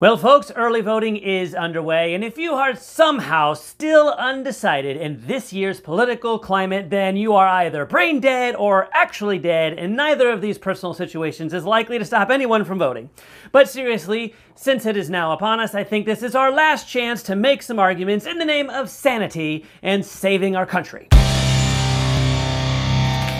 [0.00, 5.52] Well, folks, early voting is underway, and if you are somehow still undecided in this
[5.52, 10.40] year's political climate, then you are either brain dead or actually dead, and neither of
[10.40, 13.10] these personal situations is likely to stop anyone from voting.
[13.50, 17.24] But seriously, since it is now upon us, I think this is our last chance
[17.24, 21.08] to make some arguments in the name of sanity and saving our country.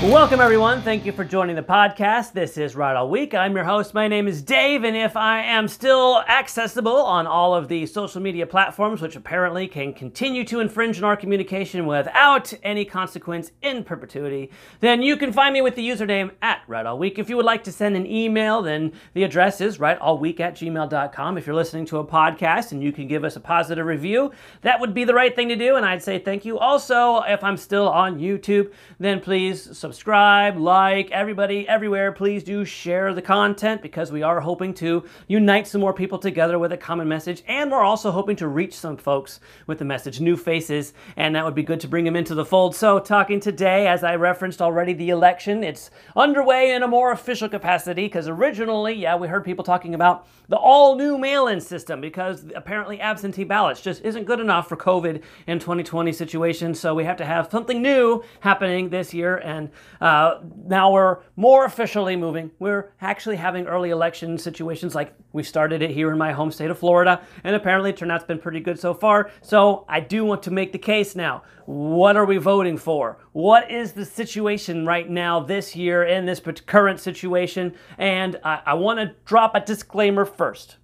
[0.03, 0.81] Welcome, everyone.
[0.83, 2.33] Thank you for joining the podcast.
[2.33, 3.35] This is Right All Week.
[3.35, 3.95] I'm your host.
[3.95, 8.23] My name is Dave, and if I am still accessible on all of the social
[8.23, 13.83] media platforms, which apparently can continue to infringe on our communication without any consequence in
[13.83, 17.19] perpetuity, then you can find me with the username at Right All Week.
[17.19, 21.37] If you would like to send an email, then the address is rightallweek at gmail.com.
[21.37, 24.31] If you're listening to a podcast and you can give us a positive review,
[24.63, 26.57] that would be the right thing to do, and I'd say thank you.
[26.57, 32.13] Also, if I'm still on YouTube, then please subscribe, like, everybody, everywhere.
[32.13, 36.59] Please do share the content because we are hoping to unite some more people together
[36.59, 37.43] with a common message.
[37.49, 41.43] And we're also hoping to reach some folks with the message, new faces, and that
[41.43, 42.77] would be good to bring them into the fold.
[42.77, 47.49] So, talking today, as I referenced already, the election, it's underway in a more official
[47.49, 52.03] capacity because originally, yeah, we heard people talking about the all new mail in system
[52.03, 56.79] because apparently absentee ballots just isn't good enough for COVID in 2020 situations.
[56.79, 59.39] So, we have to have something new happening this year.
[59.39, 59.71] And
[60.01, 62.51] uh, now we're more officially moving.
[62.59, 66.71] We're actually having early election situations like we started it here in my home state
[66.71, 69.31] of Florida, and apparently turnout's been pretty good so far.
[69.43, 71.43] So I do want to make the case now.
[71.67, 73.19] What are we voting for?
[73.33, 77.75] What is the situation right now this year in this current situation?
[77.99, 80.77] And I, I want to drop a disclaimer first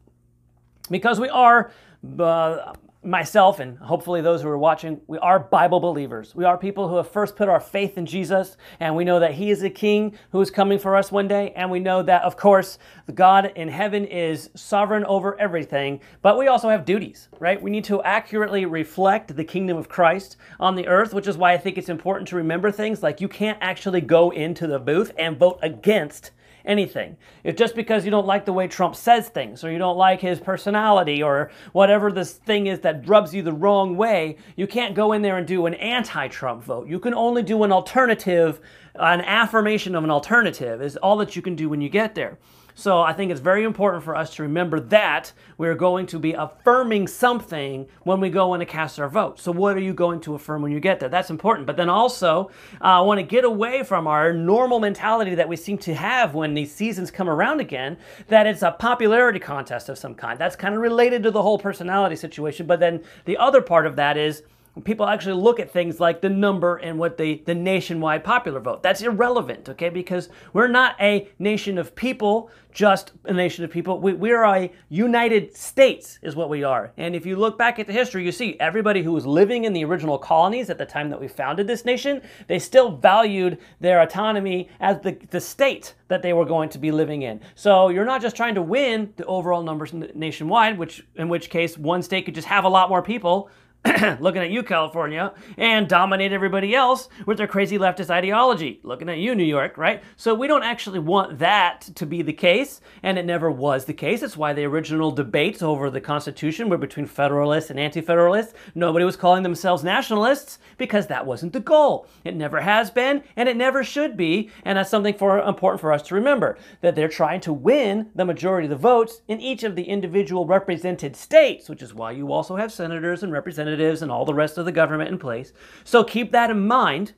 [0.90, 1.70] because we are.
[2.18, 6.34] Uh, myself and hopefully those who are watching, we are Bible believers.
[6.34, 9.34] We are people who have first put our faith in Jesus, and we know that
[9.34, 11.52] He is a King who is coming for us one day.
[11.56, 12.78] And we know that, of course,
[13.14, 17.60] God in heaven is sovereign over everything, but we also have duties, right?
[17.60, 21.52] We need to accurately reflect the kingdom of Christ on the earth, which is why
[21.52, 25.12] I think it's important to remember things like you can't actually go into the booth
[25.18, 26.30] and vote against
[26.64, 27.16] anything.
[27.42, 30.20] If just because you don't like the way Trump says things, or you don't like
[30.20, 34.94] his personality, or whatever this thing is that rubs you the wrong way, you can't
[34.94, 36.88] go in there and do an anti Trump vote.
[36.88, 38.60] You can only do an alternative,
[38.94, 42.38] an affirmation of an alternative, is all that you can do when you get there.
[42.76, 46.32] So I think it's very important for us to remember that we're going to be
[46.32, 49.38] affirming something when we go in to cast our vote.
[49.38, 51.08] So what are you going to affirm when you get there?
[51.08, 51.68] That's important.
[51.68, 52.50] But then also,
[52.80, 56.34] uh, I want to get away from our normal mentality that we seem to have
[56.34, 60.36] when these seasons come around again, that it's a popularity contest of some kind.
[60.36, 62.66] That's kind of related to the whole personality situation.
[62.66, 64.42] But then the other part of that is,
[64.82, 68.82] people actually look at things like the number and what the, the nationwide popular vote.
[68.82, 69.88] That's irrelevant, okay?
[69.88, 74.00] Because we're not a nation of people, just a nation of people.
[74.00, 76.92] We, we are a United States, is what we are.
[76.96, 79.72] And if you look back at the history, you see everybody who was living in
[79.72, 84.00] the original colonies at the time that we founded this nation, they still valued their
[84.00, 87.40] autonomy as the, the state that they were going to be living in.
[87.54, 91.78] So you're not just trying to win the overall numbers nationwide, which in which case
[91.78, 93.50] one state could just have a lot more people
[94.18, 98.80] looking at you, California, and dominate everybody else with their crazy leftist ideology.
[98.82, 100.02] Looking at you, New York, right?
[100.16, 103.92] So we don't actually want that to be the case, and it never was the
[103.92, 104.22] case.
[104.22, 108.54] That's why the original debates over the Constitution were between Federalists and Anti Federalists.
[108.74, 112.06] Nobody was calling themselves nationalists because that wasn't the goal.
[112.24, 115.92] It never has been, and it never should be, and that's something for important for
[115.92, 119.62] us to remember that they're trying to win the majority of the votes in each
[119.62, 124.02] of the individual represented states, which is why you also have senators and representatives representatives
[124.02, 125.52] and all the rest of the government in place.
[125.84, 127.14] So keep that in mind.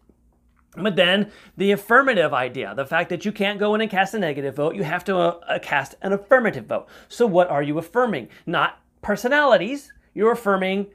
[0.78, 4.18] But then the affirmative idea, the fact that you can't go in and cast a
[4.18, 6.86] negative vote, you have to uh, uh, cast an affirmative vote.
[7.08, 8.28] So what are you affirming?
[8.44, 10.88] Not personalities, you're affirming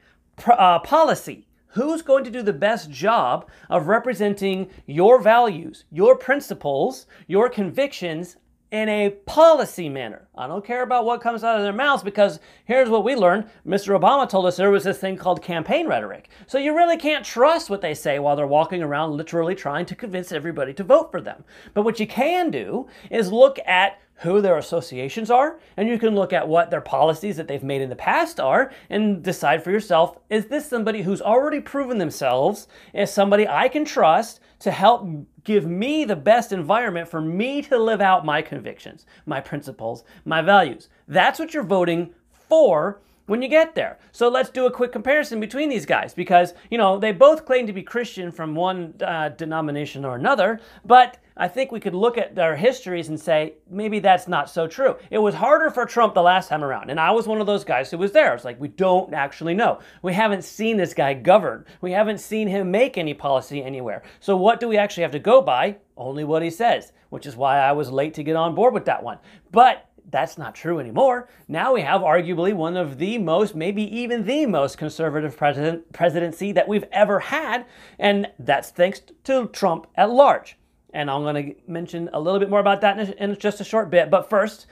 [0.46, 1.48] uh, policy.
[1.74, 8.36] Who's going to do the best job of representing your values, your principles, your convictions
[8.72, 10.26] in a policy manner.
[10.34, 13.44] I don't care about what comes out of their mouths because here's what we learned.
[13.66, 13.96] Mr.
[13.96, 16.30] Obama told us there was this thing called campaign rhetoric.
[16.46, 19.94] So you really can't trust what they say while they're walking around literally trying to
[19.94, 21.44] convince everybody to vote for them.
[21.74, 26.14] But what you can do is look at who their associations are, and you can
[26.14, 29.70] look at what their policies that they've made in the past are and decide for
[29.70, 35.04] yourself is this somebody who's already proven themselves as somebody I can trust to help
[35.44, 40.42] give me the best environment for me to live out my convictions, my principles, my
[40.42, 40.88] values.
[41.08, 43.98] That's what you're voting for when you get there.
[44.10, 47.66] So let's do a quick comparison between these guys because, you know, they both claim
[47.66, 52.18] to be Christian from one uh, denomination or another, but I think we could look
[52.18, 54.96] at their histories and say maybe that's not so true.
[55.10, 57.64] It was harder for Trump the last time around, and I was one of those
[57.64, 58.34] guys who was there.
[58.34, 59.80] It's like we don't actually know.
[60.02, 61.64] We haven't seen this guy govern.
[61.80, 64.02] We haven't seen him make any policy anywhere.
[64.20, 65.76] So what do we actually have to go by?
[65.96, 68.84] Only what he says, which is why I was late to get on board with
[68.86, 69.18] that one.
[69.50, 71.28] But that's not true anymore.
[71.48, 76.52] Now we have arguably one of the most, maybe even the most conservative president, presidency
[76.52, 77.66] that we've ever had,
[77.98, 80.56] and that's thanks to Trump at large.
[80.94, 83.64] And I'm going to mention a little bit more about that in, in just a
[83.64, 84.10] short bit.
[84.10, 84.66] But first,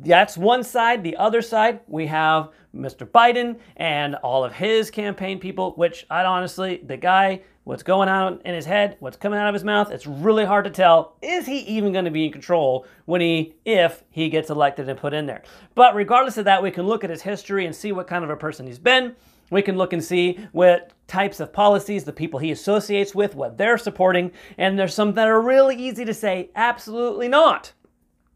[0.00, 1.02] that's one side.
[1.02, 3.06] The other side, we have Mr.
[3.06, 8.40] Biden and all of his campaign people, which I honestly, the guy, what's going on
[8.44, 11.16] in his head, what's coming out of his mouth, it's really hard to tell.
[11.20, 14.98] Is he even going to be in control when he, if he gets elected and
[14.98, 15.42] put in there?
[15.74, 18.30] But regardless of that, we can look at his history and see what kind of
[18.30, 19.14] a person he's been.
[19.50, 23.58] We can look and see what types of policies the people he associates with, what
[23.58, 27.74] they're supporting, and there's some that are really easy to say absolutely not.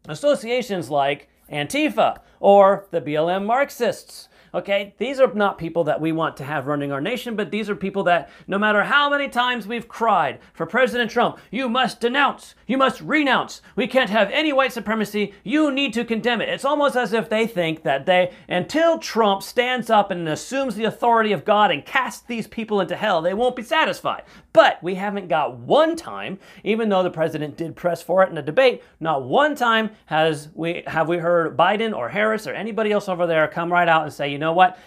[0.07, 6.37] Associations like Antifa or the BLM Marxists Okay, these are not people that we want
[6.37, 9.67] to have running our nation, but these are people that no matter how many times
[9.67, 14.53] we've cried for President Trump, you must denounce, you must renounce, we can't have any
[14.53, 16.49] white supremacy, you need to condemn it.
[16.49, 20.85] It's almost as if they think that they, until Trump stands up and assumes the
[20.85, 24.23] authority of God and casts these people into hell, they won't be satisfied.
[24.53, 28.37] But we haven't got one time, even though the president did press for it in
[28.37, 32.91] a debate, not one time has we have we heard Biden or Harris or anybody
[32.91, 34.77] else over there come right out and say, you know what?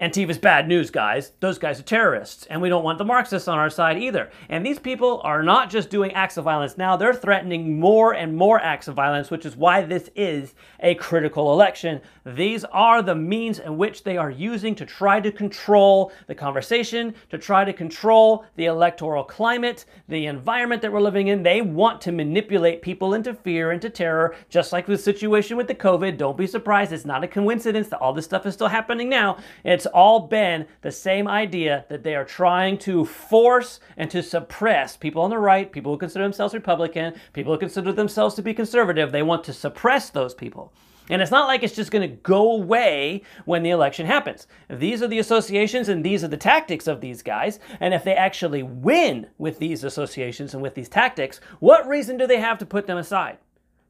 [0.00, 1.32] Antifa's bad news, guys.
[1.40, 4.30] Those guys are terrorists, and we don't want the Marxists on our side either.
[4.48, 8.34] And these people are not just doing acts of violence now, they're threatening more and
[8.34, 12.00] more acts of violence, which is why this is a critical election.
[12.24, 17.14] These are the means in which they are using to try to control the conversation,
[17.28, 21.42] to try to control the electoral climate, the environment that we're living in.
[21.42, 25.74] They want to manipulate people into fear, into terror, just like the situation with the
[25.74, 26.16] COVID.
[26.16, 29.36] Don't be surprised, it's not a coincidence that all this stuff is still happening now.
[29.62, 34.96] It's all been the same idea that they are trying to force and to suppress
[34.96, 38.54] people on the right, people who consider themselves Republican, people who consider themselves to be
[38.54, 39.12] conservative.
[39.12, 40.72] They want to suppress those people.
[41.10, 44.46] And it's not like it's just going to go away when the election happens.
[44.68, 47.58] These are the associations and these are the tactics of these guys.
[47.80, 52.28] And if they actually win with these associations and with these tactics, what reason do
[52.28, 53.38] they have to put them aside?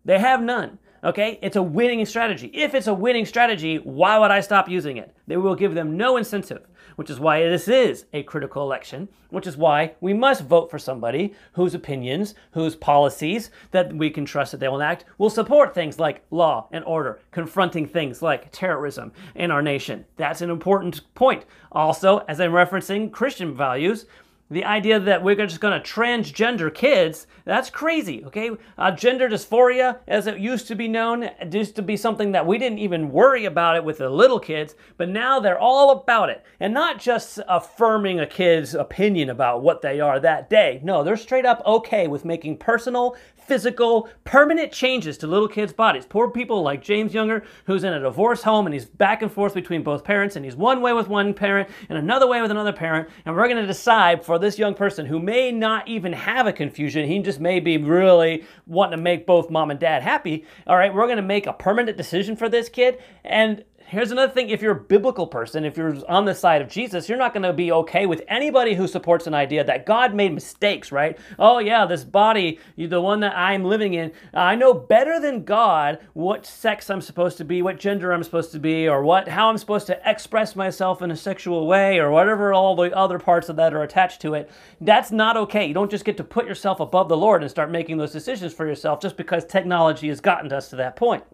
[0.03, 0.79] They have none.
[1.03, 2.51] Okay, it's a winning strategy.
[2.53, 5.17] If it's a winning strategy, why would I stop using it?
[5.27, 6.67] They will give them no incentive,
[6.97, 10.79] which is why this is a critical election, which is why we must vote for
[10.79, 15.75] somebody whose opinions, whose policies that we can trust that they will enact will support
[15.75, 20.05] things like law and order, confronting things like terrorism in our nation.
[20.19, 21.47] That's an important point.
[21.73, 24.05] Also, as I'm referencing Christian values,
[24.51, 28.51] the idea that we're just going to transgender kids, that's crazy, okay?
[28.77, 32.59] Uh, gender dysphoria, as it used to be known, used to be something that we
[32.59, 36.45] didn't even worry about it with the little kids, but now they're all about it.
[36.59, 40.81] And not just affirming a kid's opinion about what they are that day.
[40.83, 43.17] No, they're straight up okay with making personal,
[43.51, 46.07] physical, permanent changes to little kids' bodies.
[46.07, 49.55] Poor people like James Younger, who's in a divorce home and he's back and forth
[49.55, 52.73] between both parents, and he's one way with one parent and another way with another
[52.73, 56.47] parent, and we're going to decide for this young person who may not even have
[56.47, 60.45] a confusion, he just may be really wanting to make both mom and dad happy.
[60.69, 64.33] All right, we're going to make a permanent decision for this kid, and Here's another
[64.33, 67.35] thing if you're a biblical person, if you're on the side of Jesus, you're not
[67.35, 71.19] going to be okay with anybody who supports an idea that God made mistakes, right?
[71.41, 75.99] Oh, yeah, this body, the one that I'm living in, I know better than God
[76.13, 79.51] what sex I'm supposed to be, what gender I'm supposed to be, or what how
[79.51, 83.49] I'm supposed to express myself in a sexual way, or whatever all the other parts
[83.49, 84.49] of that are attached to it.
[84.81, 85.67] That's not okay.
[85.67, 88.55] You don't just get to put yourself above the Lord and start making those decisions
[88.55, 91.25] for yourself just because technology has gotten us to that point.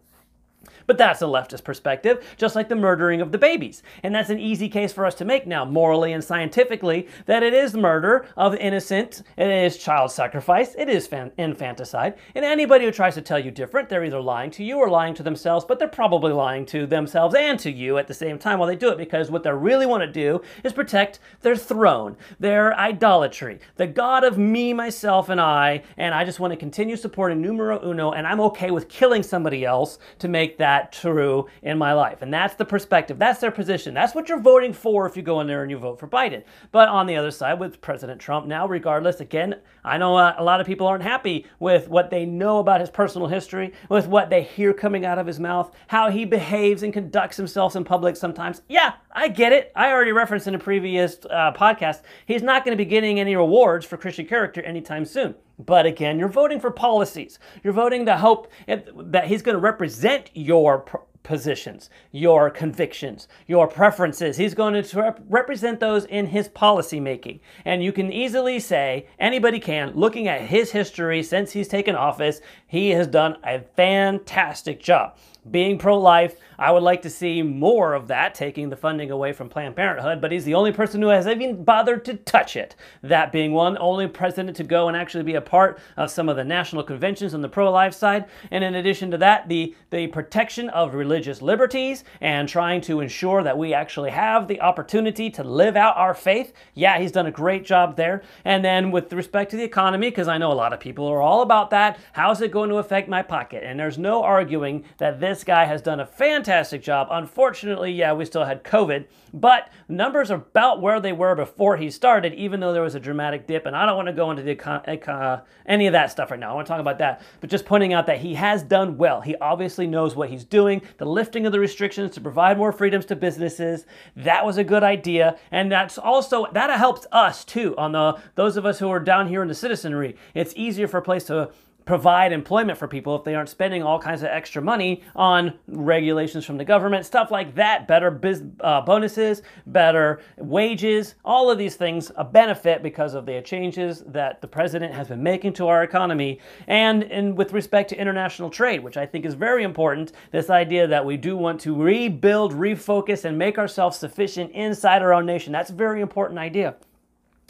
[0.86, 3.82] But that's a leftist perspective, just like the murdering of the babies.
[4.02, 7.54] And that's an easy case for us to make now, morally and scientifically, that it
[7.54, 12.14] is murder of innocent, it is child sacrifice, it is infanticide.
[12.34, 15.14] And anybody who tries to tell you different, they're either lying to you or lying
[15.14, 18.58] to themselves, but they're probably lying to themselves and to you at the same time
[18.58, 22.16] while they do it because what they really want to do is protect their throne,
[22.38, 26.96] their idolatry, the God of me, myself, and I, and I just want to continue
[26.96, 31.46] supporting numero uno, and I'm okay with killing somebody else to make that that true
[31.62, 32.20] in my life.
[32.22, 33.18] And that's the perspective.
[33.18, 33.94] That's their position.
[33.94, 36.42] That's what you're voting for if you go in there and you vote for Biden.
[36.70, 40.44] But on the other side, with President Trump now, regardless, again, I know a, a
[40.44, 44.28] lot of people aren't happy with what they know about his personal history, with what
[44.28, 48.16] they hear coming out of his mouth, how he behaves and conducts himself in public
[48.16, 48.60] sometimes.
[48.68, 49.72] Yeah, I get it.
[49.74, 53.34] I already referenced in a previous uh, podcast, he's not going to be getting any
[53.34, 55.34] rewards for Christian character anytime soon.
[55.58, 57.38] But again, you're voting for policies.
[57.62, 60.84] You're voting to hope that he's going to represent your
[61.22, 64.36] positions, your convictions, your preferences.
[64.36, 67.40] He's going to rep- represent those in his policy making.
[67.64, 72.40] And you can easily say, anybody can, looking at his history since he's taken office,
[72.68, 75.16] he has done a fantastic job
[75.50, 76.36] being pro life.
[76.58, 80.20] I would like to see more of that, taking the funding away from Planned Parenthood,
[80.22, 82.74] but he's the only person who has even bothered to touch it.
[83.02, 86.36] That being one, only president to go and actually be a part of some of
[86.36, 88.24] the national conventions on the pro life side.
[88.50, 93.42] And in addition to that, the, the protection of religious liberties and trying to ensure
[93.42, 96.54] that we actually have the opportunity to live out our faith.
[96.72, 98.22] Yeah, he's done a great job there.
[98.46, 101.20] And then with respect to the economy, because I know a lot of people are
[101.20, 103.62] all about that, how's it going to affect my pocket?
[103.62, 107.08] And there's no arguing that this this guy has done a fantastic job.
[107.10, 111.90] Unfortunately, yeah, we still had COVID, but numbers are about where they were before he
[111.90, 113.66] started, even though there was a dramatic dip.
[113.66, 116.52] And I don't want to go into the uh, any of that stuff right now.
[116.52, 119.20] I want to talk about that, but just pointing out that he has done well.
[119.20, 120.80] He obviously knows what he's doing.
[120.96, 123.84] The lifting of the restrictions to provide more freedoms to businesses,
[124.16, 125.38] that was a good idea.
[125.50, 129.28] And that's also, that helps us too, on the those of us who are down
[129.28, 130.16] here in the citizenry.
[130.32, 131.50] It's easier for a place to
[131.86, 136.44] provide employment for people if they aren't spending all kinds of extra money on regulations
[136.44, 141.76] from the government, stuff like that, better biz, uh, bonuses, better wages, all of these
[141.76, 145.84] things a benefit because of the changes that the president has been making to our
[145.84, 150.10] economy and in, with respect to international trade, which I think is very important.
[150.32, 155.14] This idea that we do want to rebuild, refocus, and make ourselves sufficient inside our
[155.14, 155.52] own nation.
[155.52, 156.74] That's a very important idea.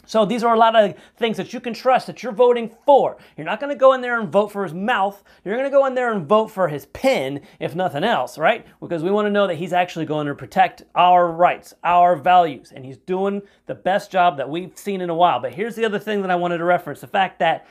[0.07, 3.17] So these are a lot of things that you can trust that you're voting for.
[3.35, 5.21] You're not going to go in there and vote for his mouth.
[5.43, 8.65] You're going to go in there and vote for his pen, if nothing else, right?
[8.79, 12.71] Because we want to know that he's actually going to protect our rights, our values,
[12.73, 15.41] and he's doing the best job that we've seen in a while.
[15.41, 17.67] But here's the other thing that I wanted to reference the fact that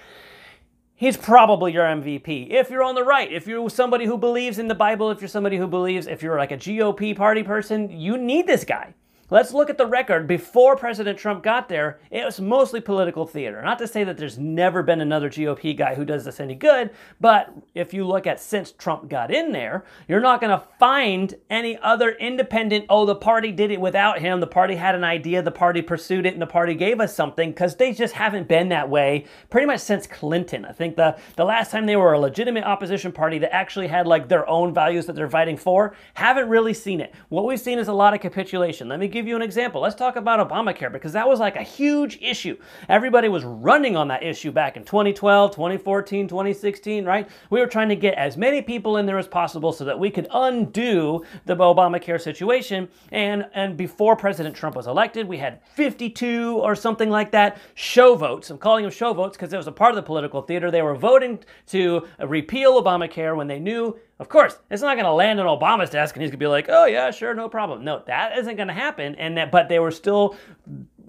[0.95, 2.51] he's probably your MVP.
[2.51, 5.29] If you're on the right, if you're somebody who believes in the Bible, if you're
[5.29, 8.95] somebody who believes, if you're like a GOP party person, you need this guy.
[9.29, 10.29] Let's look at the record.
[10.29, 13.61] Before President Trump got there, it was mostly political theater.
[13.61, 16.91] Not to say that there's never been another GOP guy who does this any good,
[17.21, 21.35] but if you look at since Trump got in there, you're not going to find
[21.51, 25.43] any other independent, oh, the party did it without him, the party had an idea,
[25.43, 28.69] the party pursued it, and the party gave us something, because they just haven't been
[28.69, 30.65] that way pretty much since Clinton.
[30.65, 34.07] I think the, the last time they were a legitimate opposition party that actually had
[34.07, 37.13] like their own values that they're fighting for, haven't really seen it.
[37.29, 38.89] What we've seen is a lot of capitulation.
[38.89, 39.81] Let me give you an example.
[39.81, 42.59] Let's talk about Obamacare because that was like a huge issue.
[42.87, 47.27] Everybody was running on that issue back in 2012, 2014, 2016, right?
[47.49, 50.11] We were trying to get as many people in there as possible so that we
[50.11, 52.91] could undo the Obamacare situation.
[53.11, 58.17] And, and before President Trump was elected, we had 52 or something like that show
[58.17, 58.51] votes.
[58.51, 60.71] I'm calling them show votes because it was a part of the political theater.
[60.71, 65.13] They were voting to repeal Obamacare when they knew of course, it's not going to
[65.13, 67.85] land on Obama's desk and he's going to be like, "Oh yeah, sure, no problem."
[67.85, 69.15] No, that isn't going to happen.
[69.17, 70.37] And that, but they were still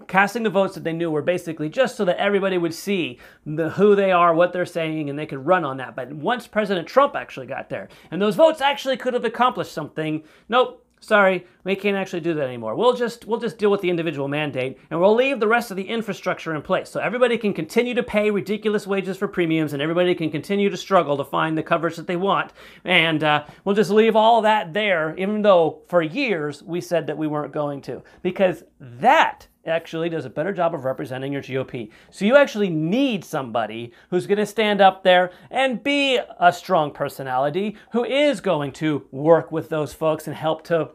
[0.08, 3.70] casting the votes that they knew were basically just so that everybody would see the,
[3.70, 5.94] who they are, what they're saying, and they could run on that.
[5.94, 10.24] But once President Trump actually got there, and those votes actually could have accomplished something,
[10.48, 12.74] nope, sorry, we can't actually do that anymore.
[12.74, 15.76] We'll just we'll just deal with the individual mandate and we'll leave the rest of
[15.76, 16.90] the infrastructure in place.
[16.90, 20.76] So everybody can continue to pay ridiculous wages for premiums and everybody can continue to
[20.76, 22.52] struggle to find the coverage that they want.
[22.84, 27.18] And uh, we'll just leave all that there, even though for years we said that
[27.18, 28.02] we weren't going to.
[28.22, 31.90] Because that actually does a better job of representing your GOP.
[32.10, 36.90] So you actually need somebody who's going to stand up there and be a strong
[36.90, 40.90] personality who is going to work with those folks and help to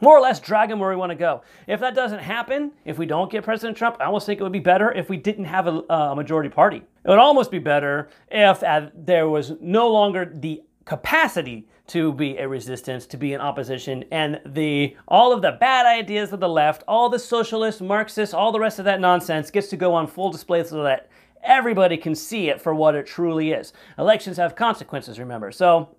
[0.00, 1.42] more or less drag them where we want to go.
[1.66, 4.52] If that doesn't happen, if we don't get President Trump, I almost think it would
[4.52, 6.78] be better if we didn't have a, a majority party.
[6.78, 12.36] It would almost be better if uh, there was no longer the capacity to be
[12.38, 16.48] a resistance, to be an opposition, and the all of the bad ideas of the
[16.48, 20.06] left, all the socialists, Marxists, all the rest of that nonsense gets to go on
[20.06, 21.08] full display so that
[21.42, 23.72] everybody can see it for what it truly is.
[23.98, 25.50] Elections have consequences, remember.
[25.52, 25.96] So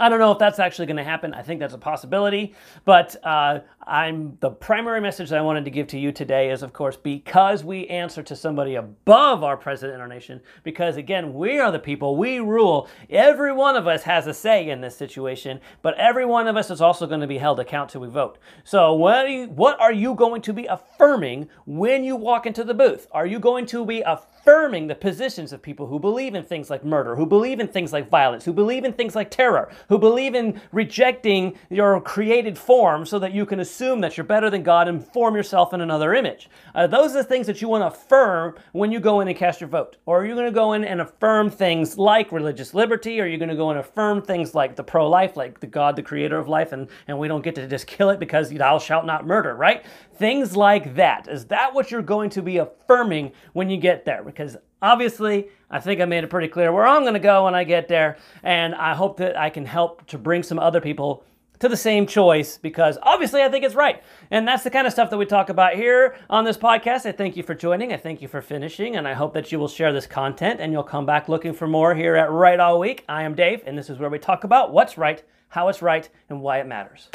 [0.00, 1.34] I don't know if that's actually going to happen.
[1.34, 2.54] I think that's a possibility.
[2.86, 6.62] But uh, I'm the primary message that I wanted to give to you today is,
[6.62, 11.34] of course, because we answer to somebody above our president in our nation, because again,
[11.34, 12.88] we are the people, we rule.
[13.10, 16.70] Every one of us has a say in this situation, but every one of us
[16.70, 18.38] is also going to be held account till we vote.
[18.64, 22.64] So, what are you, what are you going to be affirming when you walk into
[22.64, 23.06] the booth?
[23.12, 26.84] Are you going to be affirming the positions of people who believe in things like
[26.84, 30.34] murder, who believe in things like violence, who believe in things like terror, who believe
[30.34, 34.88] in rejecting your created form so that you can assume that you're better than God
[34.88, 36.48] and form yourself in another image.
[36.74, 39.36] Uh, those are the things that you want to affirm when you go in and
[39.36, 39.96] cast your vote.
[40.06, 43.20] Or are you going to go in and affirm things like religious liberty?
[43.20, 45.66] Or are you going to go and affirm things like the pro life, like the
[45.66, 48.48] God, the creator of life, and, and we don't get to just kill it because
[48.50, 49.84] thou shalt not murder, right?
[50.14, 51.26] Things like that.
[51.26, 54.22] Is that what you're going to be affirming when you get there?
[54.22, 57.54] Because obviously, I think I made it pretty clear where I'm going to go when
[57.54, 58.16] I get there.
[58.42, 61.24] And I hope that I can help to bring some other people
[61.60, 64.02] to the same choice because obviously I think it's right.
[64.30, 67.04] And that's the kind of stuff that we talk about here on this podcast.
[67.06, 67.92] I thank you for joining.
[67.92, 68.96] I thank you for finishing.
[68.96, 71.68] And I hope that you will share this content and you'll come back looking for
[71.68, 73.04] more here at Right All Week.
[73.08, 76.08] I am Dave, and this is where we talk about what's right, how it's right,
[76.30, 77.10] and why it matters.